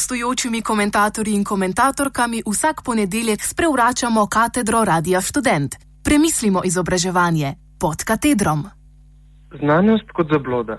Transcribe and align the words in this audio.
gostujočimi 0.00 0.62
komentatorji 0.62 1.34
in 1.34 1.44
komentatorkami 1.44 2.38
vsak 2.52 2.76
ponedeljek 2.84 3.40
sprevračamo 3.52 4.22
katedro 4.36 4.84
Radia 4.84 5.20
Student. 5.20 5.70
Premislimo 6.04 6.60
izobraževanje 6.64 7.48
pod 7.80 7.98
katedrom. 8.10 8.60
Znanost 9.60 10.08
kot 10.16 10.26
zabloda. 10.32 10.76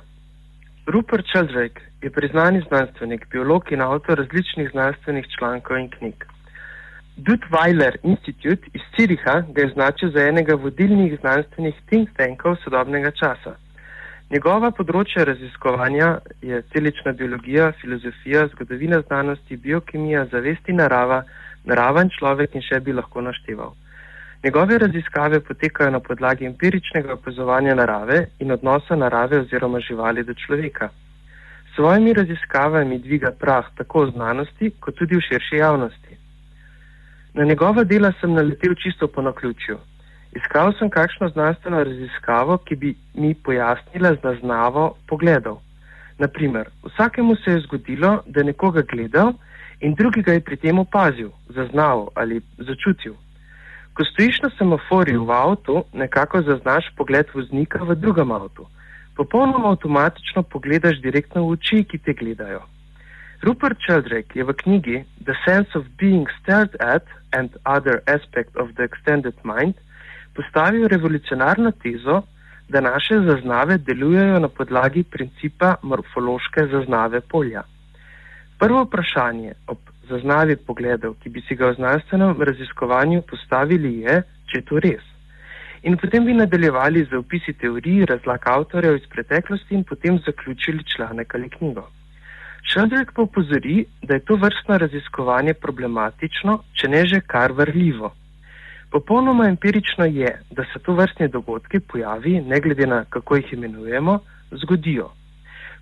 Rupert 0.93 1.26
Sheldrake 1.29 1.81
je 2.02 2.09
priznani 2.17 2.63
znanstvenik, 2.67 3.27
biolog 3.31 3.63
in 3.71 3.81
avtor 3.81 4.17
različnih 4.17 4.70
znanstvenih 4.71 5.26
člankov 5.38 5.77
in 5.77 5.90
knjig. 5.90 6.17
Dudweiler 7.26 7.93
Institute 8.03 8.63
iz 8.73 8.84
Ciriha 8.95 9.35
ga 9.53 9.62
je 9.62 9.67
označil 9.71 10.09
za 10.15 10.21
enega 10.31 10.55
vodilnih 10.55 11.20
znanstvenih 11.21 11.76
think 11.90 12.09
tankov 12.17 12.55
sodobnega 12.63 13.12
časa. 13.12 13.53
Njegova 14.31 14.70
področja 14.71 15.26
raziskovanja 15.27 16.05
je 16.40 16.62
celična 16.71 17.12
biologija, 17.20 17.66
filozofija, 17.81 18.45
zgodovina 18.54 19.02
znanosti, 19.02 19.57
biokemija, 19.59 20.21
zavesti 20.31 20.71
narava, 20.71 21.17
naraven 21.67 22.07
človek 22.16 22.55
in 22.55 22.63
še 22.63 22.80
bi 22.85 22.95
lahko 22.95 23.26
našteval. 23.26 23.73
Njegove 24.45 24.77
raziskave 24.85 25.41
potekajo 25.49 25.91
na 25.91 25.99
podlagi 25.99 26.48
empiričnega 26.48 27.12
opazovanja 27.18 27.76
narave 27.76 28.21
in 28.40 28.55
odnosa 28.55 28.96
narave 28.96 29.43
oziroma 29.43 29.84
živali 29.84 30.23
do 30.23 30.34
človeka. 30.45 30.88
S 31.68 31.76
svojimi 31.76 32.13
raziskavami 32.13 33.04
dviga 33.04 33.35
prah 33.35 33.68
tako 33.76 34.05
v 34.05 34.13
znanosti, 34.16 34.71
kot 34.79 34.95
tudi 34.95 35.20
v 35.20 35.27
širši 35.27 35.60
javnosti. 35.60 36.20
Na 37.34 37.43
njegova 37.51 37.84
dela 37.84 38.16
sem 38.21 38.32
naletel 38.34 38.79
čisto 38.79 39.12
po 39.12 39.21
naključju. 39.21 39.77
Iskal 40.32 40.71
sem 40.79 40.90
kakšno 40.90 41.27
znanstveno 41.29 41.84
raziskavo, 41.84 42.57
ki 42.57 42.76
bi 42.76 42.93
mi 43.13 43.34
pojasnila 43.35 44.15
zaznavo 44.24 44.93
pogledov. 45.07 45.60
Naprimer, 46.18 46.70
vsakemu 46.84 47.35
se 47.35 47.51
je 47.51 47.60
zgodilo, 47.60 48.23
da 48.26 48.40
je 48.40 48.46
nekoga 48.46 48.82
gledal 48.82 49.34
in 49.79 49.96
drugi 49.96 50.21
ga 50.21 50.34
je 50.34 50.46
pri 50.46 50.57
tem 50.57 50.79
opazil, 50.79 51.29
zaznal 51.49 52.07
ali 52.15 52.41
začutil. 52.57 53.15
Ko 53.93 54.05
stojiš 54.05 54.41
na 54.41 54.49
semaforju 54.57 55.26
v 55.26 55.32
avtu, 55.32 55.84
nekako 55.93 56.41
zaznaš 56.41 56.88
pogled 56.98 57.27
voznika 57.34 57.84
v 57.84 57.95
drugem 57.95 58.32
avtu. 58.32 58.68
Popolnoma 59.16 59.73
avtomatično 59.76 60.43
pogledaš 60.43 61.01
direktno 61.01 61.43
v 61.43 61.57
oči, 61.57 61.84
ki 61.84 61.98
te 61.98 62.13
gledajo. 62.13 62.62
Rupert 63.43 63.77
Sheldrake 63.84 64.40
je 64.40 64.44
v 64.44 64.53
knjigi 64.53 65.03
The 65.25 65.35
Sense 65.44 65.78
of 65.78 65.90
Being 65.97 66.29
Stared 66.40 66.78
at 66.79 67.03
and 67.34 67.50
Other 67.66 68.00
Aspects 68.07 68.56
of 68.56 68.78
the 68.78 68.84
Extended 68.84 69.35
Mind 69.44 69.75
postavil 70.35 70.88
revolucionarno 70.88 71.72
tezo, 71.72 72.22
da 72.69 72.81
naše 72.81 73.19
zaznave 73.28 73.78
delujejo 73.78 74.40
na 74.40 74.47
podlagi 74.47 75.03
principa 75.03 75.75
morfološke 75.81 76.68
zaznave 76.72 77.22
polja. 77.22 77.63
Prvo 78.59 78.84
vprašanje 78.84 79.53
ob 79.68 79.78
zaznavi 80.09 80.56
pogledov, 80.56 81.16
ki 81.23 81.29
bi 81.29 81.41
si 81.47 81.56
ga 81.56 81.72
v 81.72 81.79
znanstvenem 81.79 82.44
raziskovanju 82.50 83.23
postavili, 83.29 83.97
je, 84.06 84.22
če 84.47 84.59
je 84.59 84.66
to 84.69 84.79
res. 84.85 85.07
In 85.84 85.97
potem 85.97 86.25
bi 86.25 86.38
nadaljevali 86.38 87.03
z 87.09 87.18
opisi 87.18 87.53
teorij, 87.53 88.06
razlag 88.06 88.47
avtorjev 88.53 89.00
iz 89.00 89.07
preteklosti 89.09 89.75
in 89.75 89.84
potem 89.84 90.19
zaključili 90.25 90.85
članek 90.95 91.35
ali 91.35 91.50
knjigo. 91.50 91.88
Šeldrek 92.72 93.11
pa 93.16 93.22
upozori, 93.22 93.85
da 94.03 94.13
je 94.13 94.25
to 94.25 94.35
vrstno 94.35 94.78
raziskovanje 94.78 95.53
problematično, 95.53 96.59
če 96.78 96.88
ne 96.88 97.05
že 97.05 97.22
kar 97.28 97.51
vrljivo. 97.51 98.13
Popolnoma 98.91 99.47
empirično 99.47 100.06
je, 100.06 100.31
da 100.52 100.63
se 100.63 100.79
to 100.84 100.94
vrstne 100.94 101.28
dogodke 101.28 101.79
pojavi, 101.79 102.41
ne 102.41 102.59
glede 102.59 102.88
na 102.88 103.06
kako 103.09 103.35
jih 103.35 103.53
imenujemo, 103.53 104.19
zgodijo. 104.52 105.09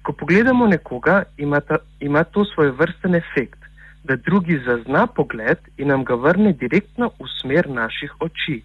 Ko 0.02 0.14
pogledamo 0.14 0.68
nekoga, 0.68 1.24
ima, 1.38 1.60
ta, 1.60 1.78
ima 2.00 2.24
to 2.24 2.46
svoj 2.46 2.72
vrsten 2.72 3.16
efekt, 3.16 3.60
da 4.04 4.16
drugi 4.16 4.60
zazna 4.66 5.08
pogled 5.08 5.58
in 5.78 5.88
nam 5.88 6.04
ga 6.06 6.16
vrne 6.16 6.54
direktno 6.54 7.10
v 7.20 7.28
smer 7.42 7.70
naših 7.70 8.14
oči. 8.20 8.62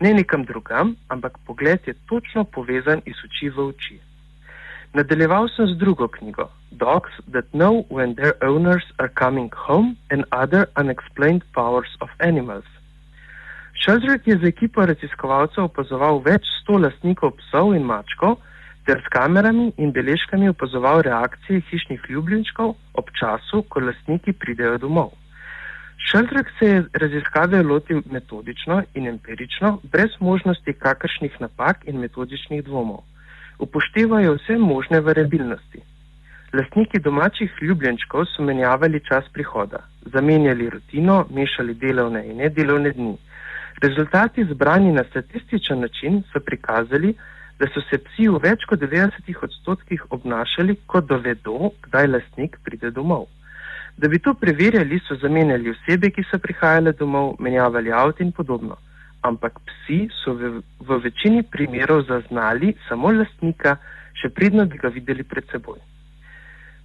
Ne 0.00 0.12
nekam 0.14 0.44
drugam, 0.44 0.94
ampak 1.08 1.38
pogled 1.46 1.80
je 1.86 1.94
točno 2.06 2.44
povezan 2.44 3.00
iz 3.04 3.16
oči 3.24 3.48
v 3.48 3.68
oči. 3.68 3.98
Nadaljeval 4.92 5.48
sem 5.48 5.66
z 5.66 5.76
drugo 5.76 6.08
knjigo, 6.08 6.50
Dogs 6.70 7.12
that 7.32 7.44
know 7.52 7.86
when 7.88 8.14
their 8.14 8.36
owners 8.44 8.84
are 8.98 9.08
coming 9.08 9.50
home 9.66 9.96
and 10.10 10.24
other 10.30 10.68
unexplained 10.76 11.42
powers 11.54 11.96
of 12.00 12.08
animals. 12.18 12.64
Sheldrake 13.84 14.30
je 14.30 14.38
z 14.38 14.48
ekipo 14.48 14.86
raziskovalcev 14.86 15.68
opazoval 15.68 16.22
več 16.24 16.48
sto 16.62 16.78
lastnikov 16.80 17.36
psov 17.40 17.74
in 17.76 17.84
mačkov 17.84 18.38
ter 18.86 19.02
s 19.02 19.10
kamerami 19.12 19.72
in 19.76 19.92
beležkami 19.92 20.48
opazoval 20.48 21.02
reakcije 21.02 21.62
hišnih 21.70 22.06
ljubljenčkov 22.08 22.74
ob 22.94 23.10
času, 23.18 23.62
ko 23.68 23.80
lastniki 23.80 24.32
pridejo 24.32 24.78
domov. 24.78 25.10
Sheldrake 26.06 26.50
se 26.58 26.66
je 26.66 26.84
raziskave 27.02 27.62
lotil 27.62 28.02
metodično 28.10 28.82
in 28.94 29.08
empirično, 29.08 29.80
brez 29.92 30.14
možnosti 30.20 30.72
kakršnih 30.72 31.40
napak 31.40 31.84
in 31.84 31.98
metodičnih 31.98 32.64
dvomov. 32.64 33.02
Upoštevajo 33.58 34.36
vse 34.38 34.56
možne 34.58 35.00
variabilnosti. 35.00 35.82
Lastniki 36.52 37.00
domačih 37.02 37.52
ljubljenčkov 37.60 38.24
so 38.30 38.42
menjavali 38.42 39.00
čas 39.08 39.24
prihoda, 39.32 39.82
zamenjali 40.14 40.70
rutino, 40.70 41.24
mešali 41.30 41.74
delovne 41.74 42.26
in 42.26 42.36
nedelovne 42.36 42.92
dni. 42.92 43.16
Rezultati 43.82 44.44
zbrani 44.44 44.92
na 44.92 45.04
statističen 45.04 45.80
način 45.80 46.22
so 46.32 46.40
prikazali, 46.40 47.14
da 47.58 47.66
so 47.74 47.80
se 47.90 47.98
psi 47.98 48.28
v 48.28 48.40
več 48.42 48.64
kot 48.68 48.80
90 48.80 49.42
odstotkih 49.42 50.04
obnašali, 50.10 50.76
kot 50.86 51.08
da 51.08 51.16
vedo, 51.16 51.70
kdaj 51.84 52.06
lastnik 52.06 52.56
pride 52.64 52.90
domov. 52.90 53.26
Da 53.96 54.08
bi 54.08 54.18
to 54.18 54.34
preverjali, 54.34 55.00
so 55.08 55.16
zamenjali 55.16 55.72
osebe, 55.72 56.10
ki 56.10 56.24
so 56.30 56.38
prihajale 56.38 56.92
domov, 56.92 57.36
menjavali 57.40 57.92
avto 57.92 58.24
in 58.24 58.32
podobno. 58.32 58.76
Ampak 59.24 59.60
psi 59.68 60.08
so 60.22 60.32
v, 60.36 60.60
v 60.80 60.98
večini 61.04 61.42
primerov 61.42 62.04
zaznali 62.08 62.74
samo 62.88 63.12
lastnika, 63.12 63.76
še 64.16 64.32
predno 64.32 64.64
bi 64.64 64.80
ga 64.80 64.92
videli 64.92 65.24
pred 65.24 65.48
seboj. 65.52 65.80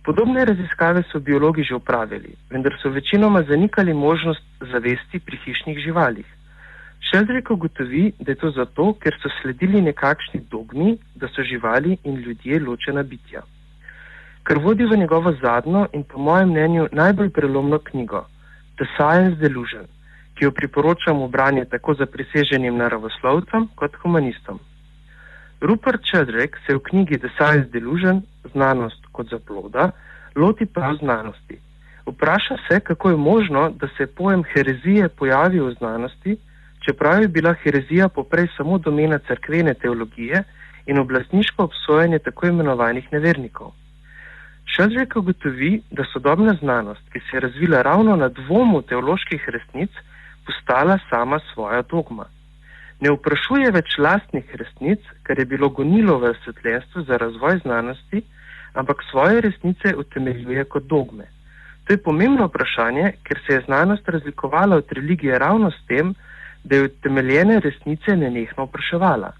Podobne 0.04 0.46
raziskave 0.46 1.04
so 1.12 1.20
biologi 1.20 1.64
že 1.64 1.76
upravili, 1.76 2.36
vendar 2.50 2.76
so 2.82 2.90
večinoma 2.90 3.44
zanikali 3.48 3.94
možnost 3.94 4.44
zavesti 4.72 5.20
pri 5.20 5.40
hišnih 5.46 5.84
živalih. 5.84 6.26
Šeldrik 7.10 7.50
ugotovi, 7.52 8.12
da 8.20 8.32
je 8.32 8.36
to 8.36 8.52
zato, 8.52 8.94
ker 8.94 9.16
so 9.22 9.30
sledili 9.42 9.82
nekakšni 9.82 10.44
dogmi, 10.52 10.98
da 11.16 11.28
so 11.28 11.44
živali 11.44 11.98
in 12.04 12.16
ljudje 12.16 12.60
ločena 12.60 13.04
bitja. 13.04 13.42
Kar 14.44 14.58
vodi 14.58 14.86
v 14.86 14.98
njegovo 14.98 15.34
zadnjo 15.42 15.88
in 15.94 16.04
po 16.04 16.20
mojem 16.20 16.50
mnenju 16.50 16.88
najbolj 16.92 17.30
prelomno 17.30 17.80
knjigo 17.80 18.26
The 18.78 18.86
Science 18.96 19.40
Delusion, 19.42 19.86
ki 20.36 20.46
jo 20.46 20.52
priporočam 20.52 21.24
v 21.24 21.28
branje 21.30 21.66
tako 21.66 21.94
za 21.94 22.06
priseženim 22.06 22.78
naravoslovcem 22.78 23.68
kot 23.76 23.96
humanistom. 24.02 24.60
Rupert 25.62 26.02
Sheldrake 26.06 26.58
se 26.66 26.76
v 26.76 26.80
knjigi 26.80 27.18
The 27.18 27.30
Science 27.36 27.70
Delusion, 27.70 28.22
znanost 28.54 29.06
kot 29.12 29.30
zaploda, 29.30 29.92
loti 30.36 30.66
prav 30.66 30.96
znanosti. 31.02 31.60
Vpraša 32.06 32.58
se, 32.68 32.80
kako 32.80 33.10
je 33.10 33.18
možno, 33.18 33.70
da 33.70 33.88
se 33.98 34.08
pojem 34.08 34.44
herezije 34.44 35.10
pojavi 35.10 35.60
v 35.60 35.74
znanosti, 35.78 36.38
čeprav 36.86 37.22
je 37.22 37.28
bila 37.28 37.54
herezija 37.54 38.10
poprej 38.10 38.48
samo 38.58 38.78
domena 38.78 39.20
crkvene 39.28 39.74
teologije 39.74 40.44
in 40.86 41.00
oblastniško 41.00 41.64
obsojanje 41.64 42.20
tako 42.20 42.48
imenovanih 42.48 43.08
nevernikov. 43.12 43.72
Šeldrek 44.76 45.16
ugotovi, 45.16 45.82
da 45.92 46.04
sodobna 46.14 46.54
znanost, 46.62 47.02
ki 47.14 47.20
se 47.20 47.38
je 47.38 47.40
razvila 47.40 47.82
ravno 47.82 48.16
na 48.16 48.30
dvomu 48.30 48.82
teoloških 48.82 49.50
resnic, 49.50 49.92
postala 50.46 50.98
sama 51.10 51.40
svoja 51.54 51.82
dogma. 51.82 52.26
Ne 53.02 53.12
vprašuje 53.12 53.72
več 53.72 53.98
lastnih 53.98 54.56
resnic, 54.56 55.04
kar 55.24 55.40
je 55.40 55.46
bilo 55.46 55.70
gonilo 55.70 56.20
v 56.22 56.34
svetljenstvu 56.44 57.04
za 57.04 57.18
razvoj 57.18 57.60
znanosti, 57.64 58.22
ampak 58.74 59.04
svoje 59.10 59.42
resnice 59.42 59.96
utemeljuje 59.98 60.64
kot 60.64 60.84
dogme. 60.84 61.26
To 61.86 61.94
je 61.94 62.04
pomembno 62.04 62.46
vprašanje, 62.48 63.14
ker 63.24 63.40
se 63.46 63.54
je 63.54 63.64
znanost 63.66 64.10
razlikovala 64.10 64.78
od 64.78 64.92
religije 64.92 65.40
ravno 65.40 65.72
s 65.72 65.86
tem, 65.88 66.14
da 66.64 66.76
je 66.76 66.84
utemeljene 66.84 67.60
resnice 67.60 68.16
nenehno 68.16 68.66
vpraševala. 68.66 69.32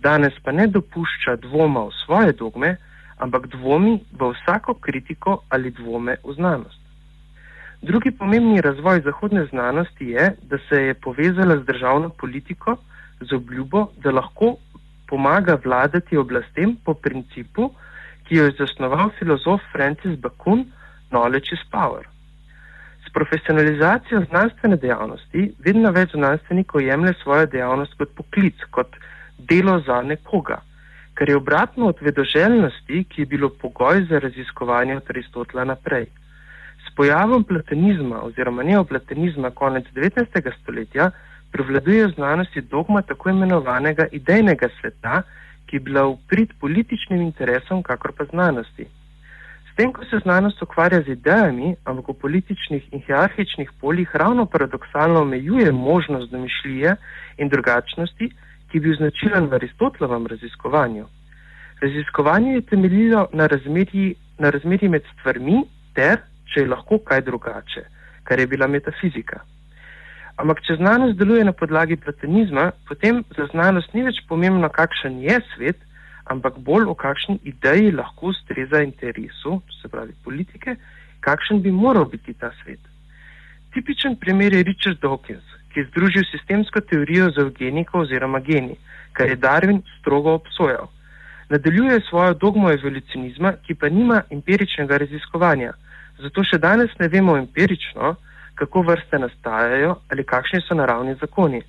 Danes 0.00 0.32
pa 0.44 0.52
ne 0.52 0.66
dopušča 0.66 1.36
dvoma 1.36 1.80
v 1.84 1.94
svoje 2.04 2.32
dogme, 2.32 2.76
ampak 3.18 3.46
dvomi 3.46 3.98
v 4.12 4.32
vsako 4.32 4.74
kritiko 4.74 5.40
ali 5.48 5.70
dvome 5.70 6.16
v 6.24 6.34
znanost. 6.34 6.80
Drugi 7.82 8.10
pomembni 8.10 8.60
razvoj 8.60 9.00
zahodne 9.00 9.46
znanosti 9.50 10.04
je, 10.04 10.32
da 10.42 10.58
se 10.68 10.82
je 10.82 10.94
povezala 10.94 11.56
z 11.56 11.64
državno 11.64 12.08
politiko 12.08 12.76
z 13.20 13.32
obljubo, 13.32 13.86
da 14.02 14.10
lahko 14.10 14.56
pomaga 15.08 15.58
vladati 15.64 16.16
oblastem 16.16 16.76
po 16.84 16.94
principu, 16.94 17.70
ki 18.28 18.34
jo 18.34 18.44
je 18.44 18.54
zasnoval 18.58 19.10
filozof 19.18 19.60
Francis 19.72 20.18
Bacon, 20.18 20.64
knowledge 21.10 21.52
is 21.52 21.62
power. 21.70 22.06
S 23.08 23.12
profesionalizacijo 23.12 24.20
znanstvene 24.28 24.76
dejavnosti 24.76 25.52
vedno 25.64 25.90
več 25.96 26.10
znanstvenikov 26.12 26.82
jemlje 26.84 27.14
svojo 27.22 27.46
dejavnost 27.46 27.94
kot 27.98 28.10
poklic, 28.16 28.64
kot 28.70 28.96
delo 29.38 29.78
za 29.86 30.02
nekoga, 30.02 30.58
kar 31.14 31.28
je 31.28 31.36
obratno 31.36 31.88
od 31.88 32.02
vedoželjnosti, 32.04 33.04
ki 33.08 33.22
je 33.22 33.26
bilo 33.26 33.48
pogoj 33.62 34.04
za 34.10 34.18
raziskovanje 34.18 34.96
od 34.96 35.08
Aristotela 35.14 35.64
naprej. 35.64 36.06
S 36.84 36.94
pojavom 36.96 37.44
platonizma 37.44 38.20
oziroma 38.28 38.62
neoplatonizma 38.62 39.50
konec 39.50 39.86
19. 39.94 40.52
stoletja 40.62 41.10
prevladuje 41.52 42.06
v 42.06 42.14
znanosti 42.14 42.60
dogma 42.60 43.02
tako 43.02 43.30
imenovanega 43.30 44.06
idejnega 44.12 44.68
sveta, 44.80 45.22
ki 45.66 45.76
je 45.76 45.80
bila 45.80 46.04
v 46.12 46.16
prid 46.28 46.52
političnim 46.60 47.20
interesom, 47.22 47.82
kakor 47.82 48.12
pa 48.12 48.24
znanosti. 48.24 48.86
S 49.78 49.80
tem, 49.80 49.92
ko 49.94 50.02
se 50.10 50.18
znanost 50.18 50.62
ukvarja 50.62 50.98
z 51.06 51.14
idejami, 51.14 51.76
ampak 51.86 52.08
v 52.08 52.14
političnih 52.18 52.86
in 52.90 53.02
hierarhičnih 53.06 53.68
poljih 53.80 54.10
ravno 54.10 54.46
paradoksalno 54.46 55.20
omejuje 55.22 55.70
možnost 55.72 56.32
domišljije 56.32 56.96
in 57.38 57.48
drugačnosti, 57.48 58.26
ki 58.72 58.80
bi 58.80 58.96
značilen 58.98 59.46
v 59.46 59.54
Aristotlovem 59.54 60.26
raziskovanju. 60.26 61.06
Raziskovanje 61.80 62.54
je 62.54 62.64
temeljilo 62.72 63.28
na 63.32 63.46
razmerji, 63.46 64.14
na 64.38 64.50
razmerji 64.50 64.88
med 64.88 65.06
stvarmi 65.12 65.62
ter, 65.94 66.26
če 66.50 66.66
je 66.66 66.72
lahko 66.74 66.98
kaj 66.98 67.22
drugače, 67.30 67.86
kar 68.24 68.40
je 68.40 68.50
bila 68.50 68.66
metafizika. 68.66 69.44
Ampak, 70.42 70.64
če 70.66 70.80
znanost 70.82 71.18
deluje 71.22 71.44
na 71.44 71.52
podlagi 71.52 71.96
platonizma, 71.96 72.72
potem 72.88 73.22
za 73.36 73.46
znanost 73.54 73.94
ni 73.94 74.02
več 74.02 74.18
pomembno, 74.26 74.74
kakšen 74.74 75.22
je 75.22 75.38
svet, 75.54 75.78
ampak 76.28 76.58
bolj 76.58 76.88
o 76.92 76.94
kakšni 76.94 77.38
ideji 77.44 77.92
lahko 77.92 78.32
ustreza 78.32 78.82
interesu, 78.82 79.60
se 79.82 79.88
pravi 79.88 80.14
politike, 80.24 80.76
kakšen 81.20 81.62
bi 81.62 81.72
moral 81.72 82.04
biti 82.04 82.34
ta 82.34 82.50
svet. 82.62 82.80
Tipičen 83.72 84.16
primer 84.16 84.52
je 84.52 84.62
Richard 84.62 85.00
Dawkins, 85.02 85.44
ki 85.72 85.80
je 85.80 85.88
združil 85.90 86.24
sistemsko 86.30 86.80
teorijo 86.80 87.30
z 87.30 87.44
eugeniko 87.44 88.00
oziroma 88.04 88.40
geni, 88.40 88.76
kar 89.12 89.28
je 89.28 89.36
Darwin 89.36 89.82
strogo 89.98 90.34
obsojal. 90.40 90.88
Nadaljuje 91.48 92.00
svojo 92.08 92.34
dogmo 92.34 92.70
evolucionizma, 92.72 93.52
ki 93.66 93.74
pa 93.74 93.88
nima 93.88 94.22
empiričnega 94.30 94.98
raziskovanja, 95.04 95.72
zato 96.18 96.44
še 96.44 96.58
danes 96.58 96.92
ne 97.00 97.08
vemo 97.08 97.36
empirično, 97.36 98.14
kako 98.58 98.82
vrste 98.82 99.18
nastajajo 99.18 99.96
ali 100.10 100.24
kakšni 100.24 100.60
so 100.66 100.74
naravni 100.74 101.14
zakoni. 101.20 101.62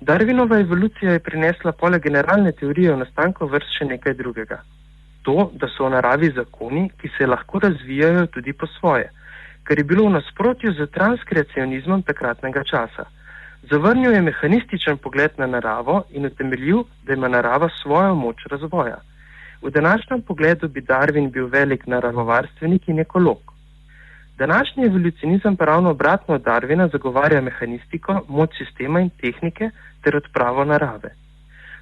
Darwinova 0.00 0.60
evolucija 0.60 1.12
je 1.12 1.18
prinesla 1.18 1.72
poleg 1.72 2.02
generalne 2.02 2.52
teorije 2.52 2.92
o 2.92 2.96
nastanku 2.96 3.46
vrst 3.46 3.78
še 3.78 3.84
nekaj 3.84 4.14
drugega. 4.14 4.60
To, 5.26 5.50
da 5.52 5.66
so 5.74 5.88
v 5.88 5.90
naravi 5.96 6.30
zakoni, 6.36 6.84
ki 7.00 7.10
se 7.16 7.26
lahko 7.26 7.58
razvijajo 7.64 8.26
tudi 8.26 8.52
po 8.52 8.66
svoje, 8.78 9.10
kar 9.64 9.78
je 9.78 9.84
bilo 9.84 10.06
v 10.06 10.14
nasprotju 10.14 10.72
z 10.78 10.86
transkreacionizmom 10.94 12.02
takratnega 12.02 12.62
časa. 12.64 13.08
Zavrnil 13.70 14.14
je 14.14 14.22
mehanističen 14.22 15.02
pogled 15.02 15.34
na 15.36 15.46
naravo 15.46 16.04
in 16.10 16.26
utemeljil, 16.26 16.84
da 17.04 17.18
ima 17.18 17.28
narava 17.28 17.68
svojo 17.82 18.14
moč 18.14 18.46
razvoja. 18.46 19.02
V 19.62 19.70
današnjem 19.74 20.22
pogledu 20.22 20.68
bi 20.68 20.80
Darwin 20.80 21.30
bil 21.30 21.50
velik 21.50 21.86
naravovarstvenik 21.86 22.88
in 22.88 23.00
ekolog. 23.00 23.52
Današnji 24.38 24.86
evolucionizem 24.86 25.56
pa 25.56 25.64
ravno 25.64 25.90
obratno 25.90 26.34
od 26.34 26.42
Darvina 26.42 26.88
zagovarja 26.88 27.40
mehanistiko, 27.40 28.20
moč 28.28 28.50
sistema 28.58 29.00
in 29.00 29.10
tehnike 29.10 29.70
ter 30.02 30.16
odpravo 30.16 30.64
narave. 30.64 31.14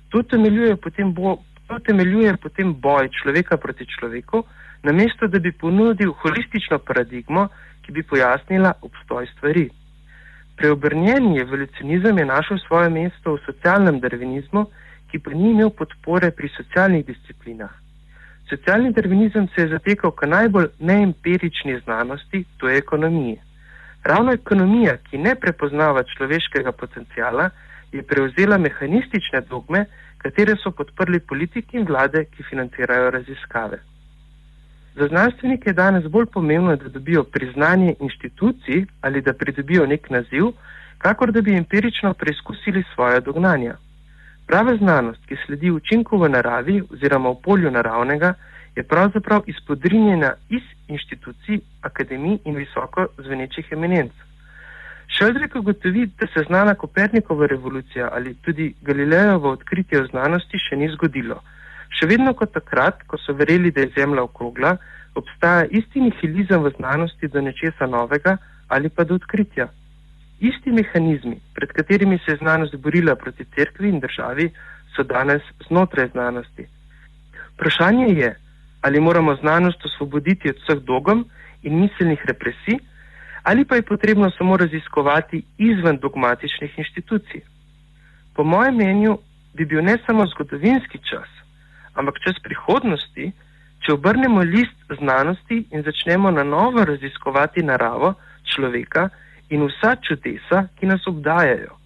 To 0.09 0.23
temeljuje 0.23 0.77
potem, 0.77 1.13
bo, 1.15 1.37
to 1.67 1.79
temeljuje 1.79 2.37
potem 2.37 2.75
boj 2.75 3.09
človeka 3.23 3.57
proti 3.57 3.87
človeku, 3.87 4.45
namesto 4.83 5.27
da 5.27 5.39
bi 5.39 5.53
ponudil 5.53 6.13
holistično 6.13 6.79
paradigmo, 6.79 7.49
ki 7.83 7.93
bi 7.93 8.03
pojasnila 8.03 8.73
obstoj 8.83 9.27
stvari. 9.37 9.69
Preobrnjeni 10.57 11.39
evolucionizem 11.41 12.19
je 12.19 12.25
našel 12.25 12.59
svoje 12.67 12.91
mesto 12.91 13.35
v 13.35 13.43
socialnem 13.47 14.01
darvinizmu, 14.01 14.67
ki 15.11 15.19
pa 15.19 15.31
ni 15.31 15.51
imel 15.51 15.71
podpore 15.71 16.31
pri 16.31 16.49
socialnih 16.57 17.05
disciplinah. 17.07 17.75
Socialni 18.49 18.93
darvinizem 18.93 19.49
se 19.55 19.63
je 19.63 19.69
zatekal 19.69 20.11
k 20.11 20.27
najbolj 20.27 20.69
neempirični 20.79 21.81
znanosti, 21.85 22.45
to 22.57 22.69
je 22.69 22.79
ekonomiji. 22.79 23.39
Ravno 24.05 24.33
ekonomija, 24.33 24.97
ki 25.11 25.19
ne 25.19 25.35
prepoznava 25.35 26.03
človeškega 26.03 26.73
potencijala, 26.73 27.51
je 27.93 28.03
prevzela 28.03 28.59
mehanistične 28.59 29.41
dogme, 29.51 29.85
katere 30.19 30.57
so 30.63 30.71
podprli 30.71 31.21
politiki 31.21 31.77
in 31.77 31.87
vlade, 31.87 32.25
ki 32.25 32.43
financirajo 32.51 33.11
raziskave. 33.11 33.79
Za 34.97 35.09
znanstvenike 35.09 35.71
je 35.71 35.75
danes 35.75 36.05
bolj 36.09 36.27
pomembno, 36.27 36.77
da 36.77 36.89
dobijo 36.89 37.25
priznanje 37.25 37.95
inštitucij 38.01 38.87
ali 39.01 39.23
da 39.23 39.33
pridobijo 39.33 39.87
nek 39.87 40.11
naziv, 40.11 40.45
kakor 40.99 41.33
da 41.33 41.41
bi 41.41 41.57
empirično 41.57 42.15
preizkusili 42.15 42.85
svoje 42.95 43.21
dognanja. 43.21 43.77
Prava 44.47 44.77
znanost, 44.77 45.27
ki 45.27 45.37
sledi 45.47 45.71
učinku 45.71 46.19
v 46.19 46.29
naravi 46.29 46.83
oziroma 46.93 47.31
v 47.31 47.41
polju 47.45 47.71
naravnega, 47.71 48.35
je 48.77 48.83
pravzaprav 48.83 49.43
izpodrinjena 49.47 50.35
iz 50.49 50.63
inštitucij, 50.89 51.61
akademij 51.81 52.39
in 52.45 52.57
visoko 52.57 53.07
zvenečih 53.19 53.73
eminenc. 53.73 54.13
Šeldrik 55.19 55.55
ugotovi, 55.57 56.07
da 56.21 56.27
se 56.27 56.45
znana 56.47 56.75
Kopernikova 56.75 57.47
revolucija 57.47 58.09
ali 58.13 58.35
tudi 58.35 58.75
Galilejovo 58.83 59.51
odkritje 59.51 60.01
v 60.03 60.09
znanosti 60.11 60.59
še 60.61 60.77
ni 60.77 60.89
zgodilo. 60.93 61.39
Še 61.97 62.09
vedno 62.11 62.35
kot 62.37 62.53
takrat, 62.53 63.01
ko 63.09 63.17
so 63.17 63.33
verjeli, 63.33 63.71
da 63.73 63.81
je 63.81 63.95
Zemlja 63.97 64.27
okrogla, 64.27 64.75
obstaja 65.17 65.65
isti 65.71 66.03
nihilizem 66.05 66.61
v 66.63 66.73
znanosti 66.77 67.31
do 67.33 67.41
nečesa 67.41 67.89
novega 67.89 68.37
ali 68.69 68.91
pa 68.91 69.05
do 69.05 69.17
odkritja. 69.17 69.69
Isti 70.41 70.75
mehanizmi, 70.75 71.39
pred 71.55 71.73
katerimi 71.73 72.19
se 72.25 72.35
je 72.35 72.43
znanost 72.43 72.77
borila 72.77 73.15
proti 73.17 73.47
cerkvi 73.55 73.89
in 73.89 74.01
državi, 74.01 74.51
so 74.93 75.03
danes 75.03 75.43
znotraj 75.69 76.11
znanosti. 76.13 76.67
Vprašanje 77.55 78.09
je, 78.19 78.35
ali 78.81 79.01
moramo 79.01 79.37
znanost 79.41 79.85
osvoboditi 79.85 80.51
od 80.53 80.61
vseh 80.61 80.85
dogem 80.85 81.25
in 81.63 81.81
miselnih 81.81 82.21
represij, 82.29 82.79
ali 83.47 83.65
pa 83.65 83.77
je 83.77 83.83
potrebno 83.83 84.31
samo 84.39 84.57
raziskovati 84.57 85.43
izven 85.59 85.99
dogmatičnih 86.03 86.79
inštitucij. 86.79 87.41
Po 88.35 88.45
mojem 88.45 88.75
mnenju 88.75 89.19
bi 89.55 89.65
bil 89.65 89.85
ne 89.85 89.97
samo 90.07 90.27
zgodovinski 90.27 90.99
čas, 91.11 91.31
ampak 91.95 92.15
čas 92.25 92.43
prihodnosti, 92.43 93.31
če 93.83 93.93
obrnemo 93.93 94.41
list 94.41 94.79
znanosti 94.99 95.63
in 95.71 95.83
začnemo 95.83 96.31
na 96.31 96.43
novo 96.43 96.85
raziskovati 96.85 97.63
naravo 97.63 98.15
človeka, 98.51 99.09
in 99.51 99.63
vsa 99.71 99.95
čudesa, 100.03 100.67
ki 100.79 100.87
nas 100.87 101.07
obdajajo. 101.07 101.79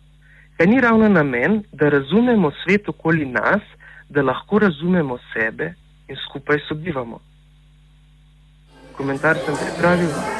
Kaj 0.56 0.66
ni 0.66 0.80
ravno 0.80 1.08
namen, 1.08 1.62
da 1.73 1.88
razumemo 1.88 2.52
svet 2.64 2.88
okoli 2.88 3.26
nas, 3.26 3.62
da 4.08 4.23
lahko 4.23 4.58
razumemo 4.58 5.18
sebe 5.32 5.75
in 6.08 6.16
skupaj 6.28 6.58
sobivamo. 6.68 7.20
Komentar 8.96 9.37
sem 9.37 9.54
pripravil. 9.56 10.39